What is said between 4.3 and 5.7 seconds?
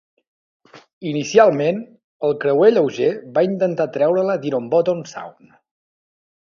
d'Ironbottom Sound.